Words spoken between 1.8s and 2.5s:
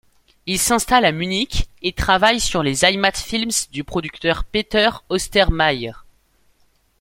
et travaille